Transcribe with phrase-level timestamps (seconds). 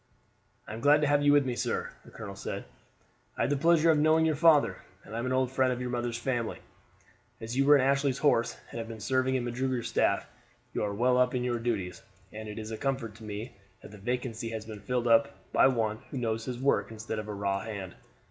[0.67, 2.65] "I am glad to have you with me, sir," the colonel said.
[3.37, 5.91] "I had the pleasure of knowing your father, and am an old friend of your
[5.91, 6.57] mother's family.
[7.39, 10.25] As you were in Ashley's horse and have been serving on Magruder's staff,
[10.73, 12.01] you are well up in your duties;
[12.33, 13.53] and it is a comfort to me
[13.83, 17.27] that the vacancy has been filled up by one who knows his work instead of
[17.27, 17.93] a raw hand.